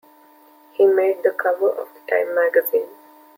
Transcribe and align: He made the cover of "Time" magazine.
He 0.71 0.87
made 0.87 1.21
the 1.21 1.29
cover 1.29 1.69
of 1.69 1.89
"Time" 2.07 2.33
magazine. 2.33 2.87